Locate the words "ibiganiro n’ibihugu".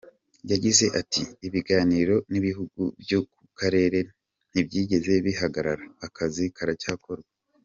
1.47-2.81